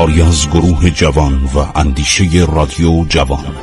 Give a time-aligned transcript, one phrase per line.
[0.00, 3.56] کاری از گروه جوان و اندیشه رادیو جوان.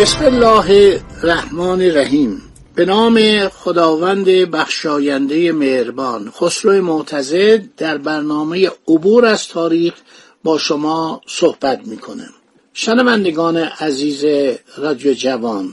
[0.00, 2.42] بسم الله الرحمن الرحیم.
[2.74, 9.94] به نام خداوند بخشاینده مهربان خسرو معتزد در برنامه عبور از تاریخ
[10.44, 12.34] با شما صحبت می‌کنم.
[12.72, 14.24] شنوندگان عزیز
[14.76, 15.70] رادیو جوان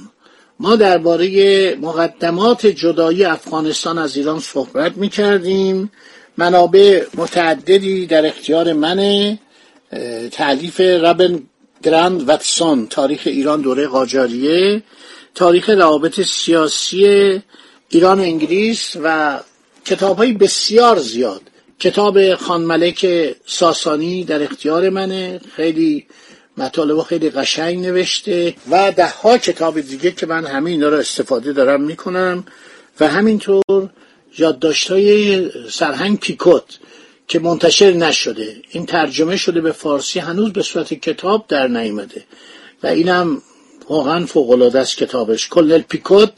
[0.60, 5.92] ما درباره مقدمات جدایی افغانستان از ایران صحبت می‌کردیم.
[6.38, 9.38] منابع متعددی در اختیار من
[10.32, 11.44] تعلیف رابن
[11.84, 14.84] گرند واتسون تاریخ ایران دوره قاجاریه
[15.36, 17.42] تاریخ روابط سیاسی
[17.90, 19.40] ایران و انگلیس و
[19.86, 21.42] کتاب های بسیار زیاد.
[21.80, 23.08] کتاب خانملک
[23.46, 25.42] ساسانی در اختیار منه.
[25.56, 26.06] خیلی
[26.58, 31.54] مطالب خیلی قشنگ نوشته و ده ها کتاب دیگه که من همه اینا رو استفاده
[31.54, 32.46] دارم می‌کنم.
[33.00, 33.90] و همینطور
[34.38, 36.80] یادداشت های سرهنگ پیکوت
[37.28, 38.56] که منتشر نشده.
[38.70, 42.24] این ترجمه شده به فارسی هنوز به صورت کتاب در نیامده.
[42.84, 43.42] و اینم
[43.90, 45.50] واقعا فوق است کتابش.
[45.50, 46.32] کلل پیکوت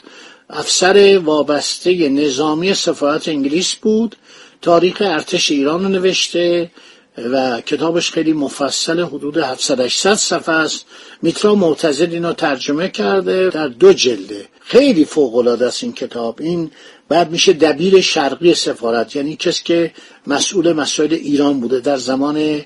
[0.50, 4.16] افسر وابسته نظامی سفارت انگلیس بود.
[4.62, 6.72] تاریخ ارتش ایران رو نوشته
[7.18, 10.86] و کتابش خیلی مفصل حدود 700 800 صفحه است.
[11.22, 14.46] میترا معتزد اینو ترجمه کرده در دو جلده.
[14.60, 16.36] خیلی فوق العاده است این کتاب.
[16.40, 16.72] این
[17.10, 19.92] بعد میشه دبیر شرقی سفارت یعنی کسی که
[20.28, 22.62] مسئول مسائل ایران بوده در زمان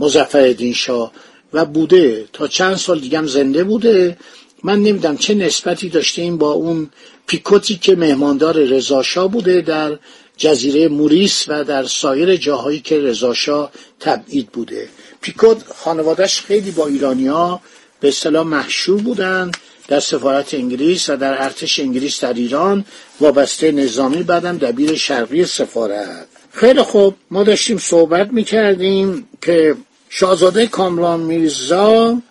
[0.00, 1.12] مظفرالدین شاه
[1.52, 2.24] و بوده.
[2.32, 4.16] تا چند سال دیگه هم زنده بوده.
[4.64, 6.90] من نمیدم چه نسبتی داشته این با اون
[7.26, 9.98] پیکوتی که مهماندار رضاشاه بوده در
[10.36, 14.88] جزیره موریس و در سایر جاهایی که رضاشاه تبعید بوده.
[15.20, 17.60] پیکوت خانوادش خیلی با ایرانیا
[18.00, 19.56] به اصطلاح محشور بودند
[19.88, 22.84] در سفارت انگلیس و در ارتش انگلیس در ایران
[23.20, 26.26] وابسته نظامی بعدم دبیر شرقی سفارت.
[26.52, 29.74] خیلی خوب ما داشتیم صحبت می‌کردیم که
[30.08, 32.22] شاهزاده کامران میرزا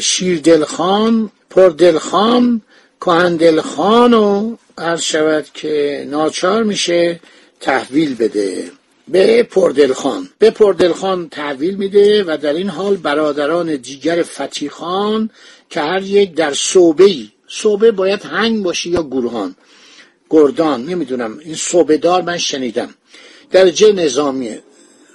[0.00, 2.62] شیردلخان پردلخان
[3.00, 7.20] کهندلخان و عرض شود که ناچار میشه
[7.62, 8.70] تحویل بده.
[9.08, 10.28] به پردلخان.
[10.38, 15.30] به پردلخان تحویل میده و در این حال برادران دیگر فتیخان
[15.70, 19.56] که هر یک در صوبه ای صوبه باید هنگ باشه یا گروهان
[20.30, 21.38] گردان نمی‌دونم.
[21.38, 22.94] این صوبه دار من شنیدم.
[23.50, 24.62] درجه نظامیه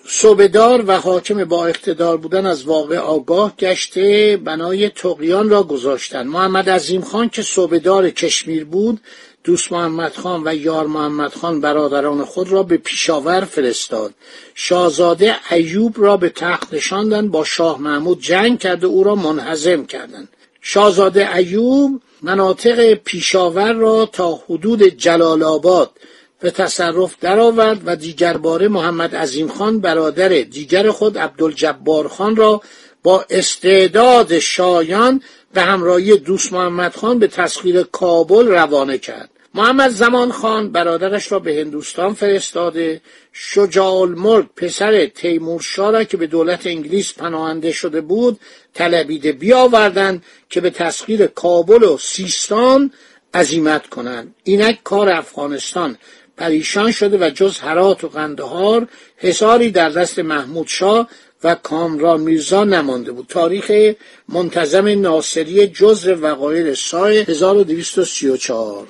[0.10, 6.70] صوبهدار و حاکم با اقتدار بودن از واقع آگاه گشته بنای تقیان را گذاشتند محمد
[6.70, 9.00] عظیم خان که صوبهدار کشمیر بود
[9.48, 14.14] دوست محمد خان و یار محمد خان برادران خود را به پیشاور فرستاد.
[14.56, 20.28] شاهزاده ایوب را به تخت نشاندند با شاه محمود جنگ کرده او را منحزم کردند.
[20.62, 25.92] شاهزاده ایوب مناطق پیشاور را تا حدود جلال آباد
[26.40, 32.62] به تصرف درآورد و دیگر باره محمد عظیم خان برادر دیگر خود عبدالجبار خان را
[33.04, 35.22] با استعداد شایان
[35.54, 39.30] به همراهی دوست محمد خان به تسخیر کابل روانه کرد.
[39.58, 43.02] محمد زمان خان برادرش را به هندوستان فرستاده.
[43.34, 48.40] شجاع الملک پسر تیمورشاه را که به دولت انگلیس پناهنده شده بود
[48.74, 52.92] طلبیده بیاوردند که به تسخیر کابل و سیستان
[53.34, 54.36] عزیمت کنند.
[54.44, 55.98] اینک کار افغانستان.
[56.38, 58.88] پریشان شده و جز هرات و قندهار
[59.18, 61.10] حساری در دست محمود شاه
[61.44, 63.26] و کامران میرزا نمانده بود.
[63.30, 63.96] تاریخ
[64.30, 68.88] منتظم ناصری جزر وقایع سای 1234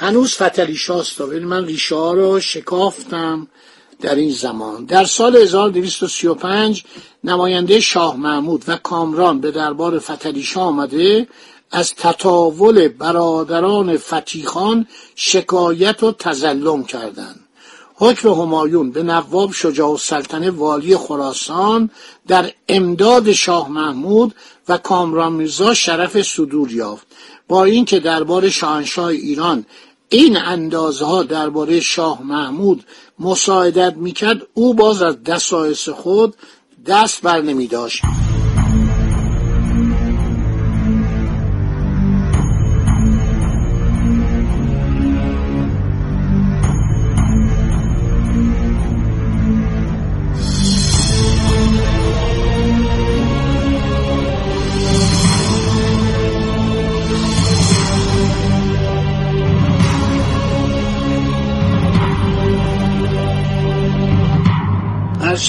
[0.00, 3.48] هنوز فتلی شاست ولی من ریشه ها رو شکافتم
[4.00, 4.84] در این زمان.
[4.84, 6.84] در سال 1235
[7.24, 11.28] نماینده شاه محمود و کامران به دربار فتلی شاه آمده
[11.70, 17.40] از تطاول برادران فتیخان شکایت و تزلم کردند.
[17.94, 21.90] حکم همایون به نواب شجاع السلطنه والی خراسان
[22.28, 24.34] در امداد شاه محمود
[24.68, 27.06] و کامران میرزا شرف صدور یافت.
[27.48, 29.66] با اینکه دربار شاهنشاه ایران
[30.12, 32.84] این اندازها درباره شاه محمود
[33.18, 36.34] مساعدت می‌کرد او باز از دسایس خود
[36.86, 38.02] دست بر نمی داشت.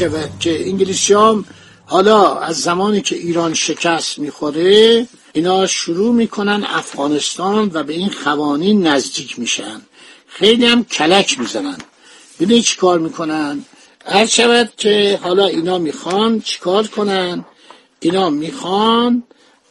[0.02, 1.46] شود که انگلیسی هم
[1.86, 8.88] حالا از زمانی که ایران شکست می‌خوره اینا شروع می‌کنن افغانستان و به این قوانین
[8.88, 9.82] نزدیک میشن.
[10.28, 11.78] خیلی هم کلک می‌زنن.
[12.40, 13.66] ببینید چی کار می‌کنن؟
[14.06, 17.46] هر شود که حالا اینا می‌خوان چیکار کنن؟
[18.00, 19.24] اینا می‌خوان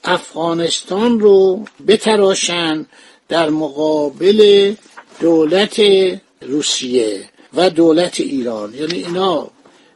[0.04, 2.86] افغانستان رو بتراشن
[3.28, 4.74] در مقابل
[5.20, 5.80] دولت
[6.40, 8.74] روسیه و دولت ایران.
[8.74, 9.50] یعنی اینا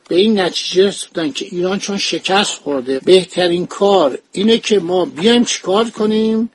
[0.09, 5.45] به این نتیجه رسیدن که ایران چون شکست خورده بهترین کار اینه که ما بیایم
[5.45, 6.51] چیکار کنیم؟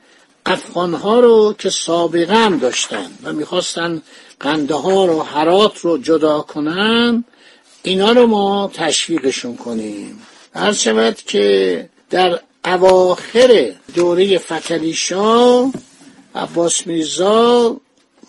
[0.46, 4.01] افغانها رو که سابقه هم داشتن و می‌خواستن
[4.40, 7.24] قنده ها رو حرات رو جدا کنن
[7.84, 10.22] اینا رو ما تشویقشون کنیم.
[10.56, 15.74] هر شود که در اواخر دوره فتلی شاه
[16.36, 17.78] عباس میرزا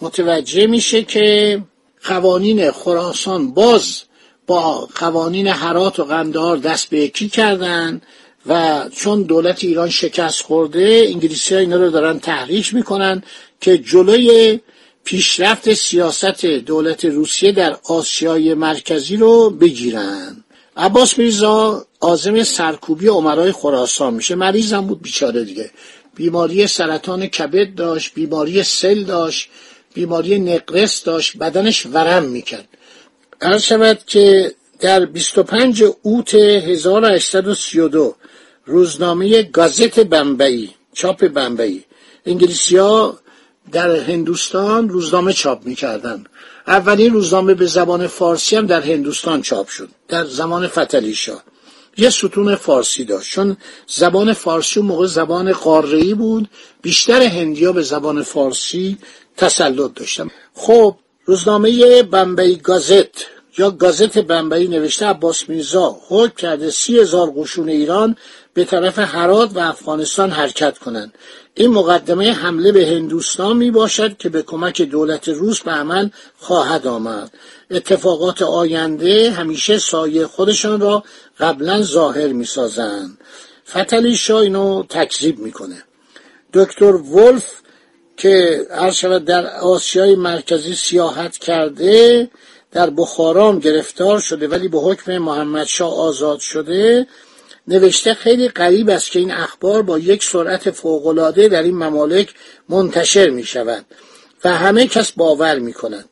[0.00, 1.62] متوجه میشه که
[2.04, 4.02] قوانین خراسان باز
[4.50, 8.00] با قوانین حرات و قندار دست به یکی کردن
[8.46, 13.22] و چون دولت ایران شکست خورده انگلیسی ها اینا رو دارن تحریک می‌کنن
[13.60, 14.60] که جلوی
[15.04, 20.44] پیشرفت سیاست دولت روسیه در آسیای مرکزی رو بگیرن.
[20.76, 24.34] عباس میرزا آزم سرکوبی عمرای خراسان میشه.
[24.34, 25.70] مریضم بود بیچاره دیگه.
[26.14, 29.48] بیماری سرطان کبد داشت بیماری سل داشت
[29.94, 32.68] بیماری نقرس داشت بدنش ورم می‌کرد.
[33.42, 38.14] عرض شود که در 25 اوت 1832
[38.66, 41.84] روزنامه گازت بمبئی چاپ بمبئی
[42.26, 43.18] انگلیسی ها
[43.72, 46.24] در هندوستان روزنامه چاپ می‌کردن
[46.66, 51.42] اولین روزنامه به زبان فارسی هم در هندوستان چاپ شد در زمان فتلی شاه.
[51.96, 56.50] یه ستون فارسی داشت چون زبان فارسی موقع زبان قاره‌ای بود
[56.82, 58.98] بیشتر هندیا به زبان فارسی
[59.36, 60.30] تسلط داشتن.
[60.54, 60.96] خب
[61.30, 63.26] روزنامه بمبئی گازت
[63.58, 68.16] یا گازت بمبئی نوشته عباس میرزا حکم کرده سی هزار قشون ایران
[68.54, 71.14] به طرف هرات و افغانستان حرکت کنند.
[71.54, 76.86] این مقدمه حمله به هندوستان می باشد که به کمک دولت روس به عمل خواهد
[76.86, 77.34] آمد.
[77.70, 81.04] اتفاقات آینده همیشه سایه خودشان را
[81.40, 83.18] قبلا ظاهر می سازند
[83.68, 85.82] فتلی شاه اینو تکذیب می‌کنه.
[86.52, 87.60] دکتر ولف
[88.20, 92.30] که هر شود در آسیای مرکزی سیاحت کرده
[92.72, 97.06] در بخارام گرفتار شده ولی به حکم محمد شاه آزاد شده.
[97.68, 102.34] نوشته خیلی قریب است که این اخبار با یک سرعت فوقالعاده در این ممالک
[102.68, 103.84] منتشر می شود
[104.44, 106.08] و همه کس باور می کنند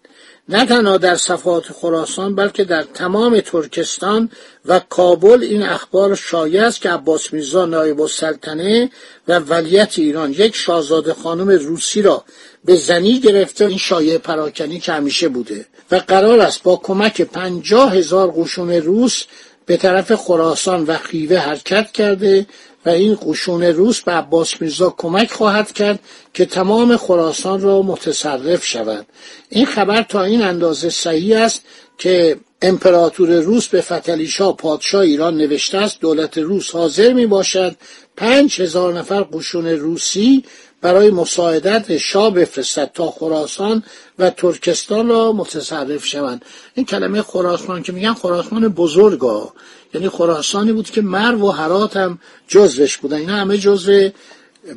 [0.49, 4.31] نه تنها در صفحات خراسان بلکه در تمام ترکستان
[4.67, 8.91] و کابل این اخبار شایع است که عباس میرزا نایب السلطنه
[9.29, 12.25] و ولیت ایران یک شاهزاده خانم روسی را
[12.65, 13.67] به زنی گرفته.
[13.67, 19.25] این شایع پراکنی که همیشه بوده و قرار است با کمک پنجاه هزار قشون روس
[19.67, 22.47] به طرف خراسان و خیوه حرکت کرده
[22.87, 26.01] و این قشون روس به عباس میرزا کمک خواهد کرد
[26.35, 29.07] که تمام خراسان را متصرف شود.
[29.49, 31.63] این خبر تا این اندازه صحیح است
[31.99, 37.77] که امپراتور روس به فتلیشا پادشاه ایران نوشته است دولت روس حاضر می باشد
[38.17, 40.45] پنج هزار نفر قشون روسی
[40.81, 43.83] برای مساعدت شاه بفرستد تا خراسان
[44.19, 46.45] و ترکستان را متصرف شوند.
[46.75, 49.53] این کلمه خراسان که میگن خراسان بزرگا
[49.95, 52.19] یعنی خراسانی بود که مرو و حرات هم
[52.49, 53.17] جزوش بودن.
[53.17, 54.09] اینا همه جزو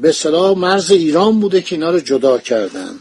[0.02, 3.00] به صلاح مرز ایران بوده که اینا رو جدا کردن.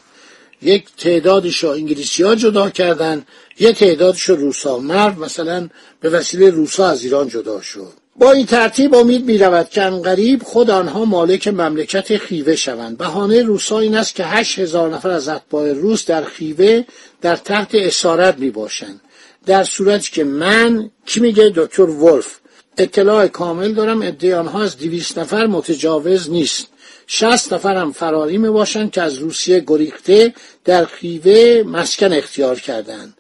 [0.63, 3.25] یک تعدادش رو انگلیسی ها جدا کردن
[3.59, 4.79] یک تعدادش رو روسا.
[4.79, 5.69] مرو مثلا
[6.01, 8.00] به وسیله روسا از ایران جدا شد.
[8.17, 12.99] با این ترتیب امید می رود که انقریب خود آنها مالک مملکت خیوه شوند.
[12.99, 16.85] بهانه روسا این است که هشت هزار نفر از اتباع روس در خیوه
[17.21, 19.01] در تحت اسارت می باشند
[19.47, 22.37] در صورتی که من کی میگه؟ دکتر ولف.
[22.79, 26.70] اطلاع کامل دارم ادعای آنها از دویست نفر متجاوز نیست.
[27.13, 33.15] شست نفر هم فراری می باشند که از روسیه گریخته در خیوه مسکن اختیار کردند.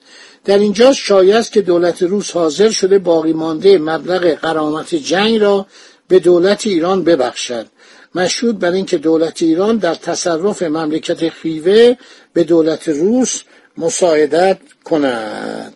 [0.44, 5.66] در اینجا شایع است که دولت روس حاضر شده باقی مانده مبلغ قرامت جنگ را
[6.09, 7.66] به دولت ایران ببخشد.
[8.14, 11.94] مشهود بر اینکه دولت ایران در تصرف مملکت خیوه
[12.32, 13.42] به دولت روس
[13.78, 15.75] مساعدت کند.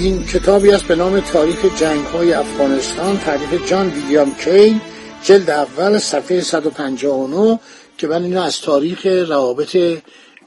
[0.00, 4.80] این کتابی است به نام تاریخ جنگ های افغانستان تعریف جان ویلیام کی
[5.24, 7.60] جلد اول صفحه 159
[7.98, 9.76] که من اینو از تاریخ روابط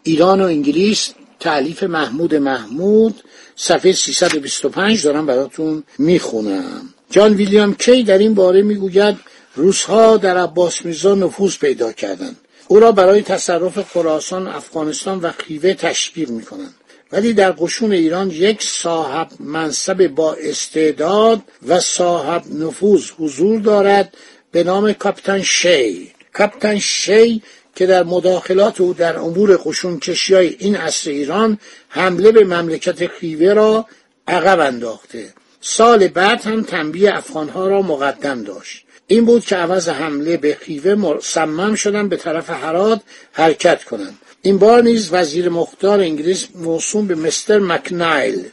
[0.04, 3.24] ایران و انگلیس تعلیف محمود محمود
[3.56, 6.82] صفحه 325 دارم براتون می‌خونم.
[7.10, 9.16] جان ویلیام کی در این باره می‌گوید
[9.56, 12.38] روسها در عباس میرزا نفوذ پیدا کردند.
[12.68, 16.76] او را برای تصرف خراسان افغانستان و خیوه تشویق می‌کنند.
[17.14, 24.14] ولی در قشون ایران یک صاحب منصب با استعداد و صاحب نفوذ حضور دارد
[24.52, 26.12] به نام کاپیتان شی.
[26.34, 27.42] کاپیتان شی
[27.76, 33.08] که در مداخلات او در امور قشون کشی های این عصر ایران حمله به مملکت
[33.08, 33.86] خیوه را
[34.28, 35.34] عقب انداخته.
[35.62, 38.86] سال بعد هم تنبیه افغانها را مقدم داشت.
[39.08, 43.02] این بود که عوض حمله به خیوه مصمم شدن به طرف هرات
[43.32, 44.18] حرکت کنند.
[44.46, 48.46] این بار نیز وزیر مختار انگلیس موسوم به مستر مکنایل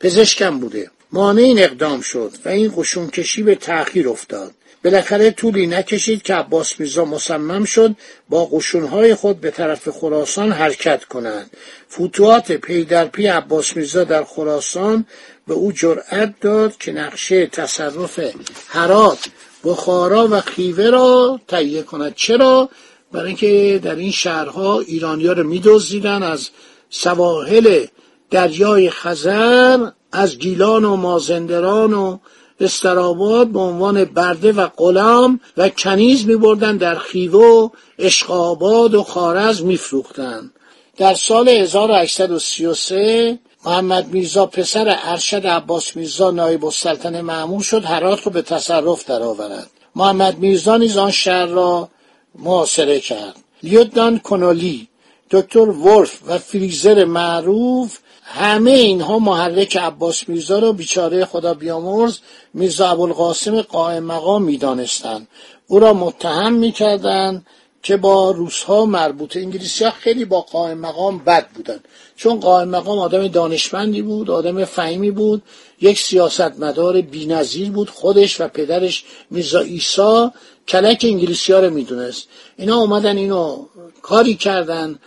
[0.00, 0.90] پزشکم بوده.
[1.12, 4.52] مانع این اقدام شد و این قشون کشی به تأخیر افتاد.
[4.84, 7.96] بالاخره طولی نکشید که عباس میرزا مصمم شد
[8.28, 11.50] با قشونهای خود به طرف خراسان حرکت کنند.
[11.92, 15.06] فتوحات پی در پی عباس میرزا در خراسان
[15.46, 18.20] به او جرأت داد که نقشه تصرف
[18.68, 19.18] هرات
[19.64, 22.14] بخارا و خیوه را تهیه کند.
[22.14, 22.68] چرا؟
[23.12, 26.48] برای اینکه در این شهرها ایرانیا رو میدزدیدن از
[26.90, 27.86] سواحل
[28.30, 32.18] دریای خزر از گیلان و مازندران و
[32.60, 39.02] استراباد به عنوان برده و غلام و کنیز می بردن در خیوه و اشقاباد و
[39.02, 40.50] خارز می فروختن.
[40.96, 48.32] در سال 1833 محمد میرزا پسر ارشد عباس میرزا نایب السلطنه معمول شد هرات رو
[48.32, 51.88] به تصرف درآورد محمد میرزا نیز آن شهر را
[52.34, 53.36] محاصره کرد.
[53.62, 54.88] لیودان کنولی
[55.30, 62.18] دکتر ولف و فریزر معروف همه اینها محرک عباس میرزا را بیچاره خدا بیامرز
[62.54, 65.28] میرزا ابوالقاسم قائم مقام می‌دانستند.
[65.66, 67.46] او را متهم می‌کردند
[67.82, 69.40] که با روسها مربوطه.
[69.40, 71.80] انگلیسی ها خیلی با قائم مقام بد بودن.
[72.16, 75.42] چون قائم مقام آدم دانشمندی بود آدم فهمی بود
[75.80, 80.32] یک سیاستمدار بینظیر بود خودش و پدرش میرزا ایسا
[80.68, 82.28] کلک انگلیسی ها رو می‌دونست.
[82.56, 83.66] اینا اومدن اینو
[84.02, 84.98] کاری کردن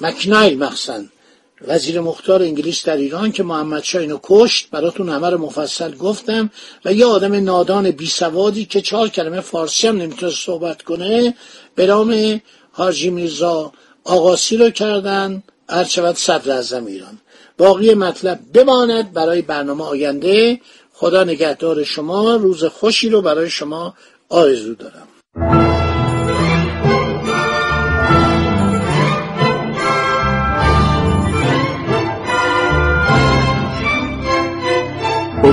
[0.00, 1.10] مکنایل مخصن
[1.68, 6.50] وزیر مختار انگلیس در ایران که محمد شاه اینو کشت براتون همه رو مفصل گفتم
[6.84, 11.34] و یه آدم نادان بی سوادی که چهار کلمه فارسی هم نمی‌تونه صحبت کنه
[11.74, 12.40] به نام
[12.72, 13.72] حاجی میرزا
[14.04, 17.18] آقاسی رو کردن ارچود صدر اعظم ایران.
[17.58, 20.60] باقی مطلب بماند برای برنامه آینده.
[20.92, 23.94] خدا نگهدار شما روز خوشی رو برای شما
[24.28, 25.73] آرزو دارم.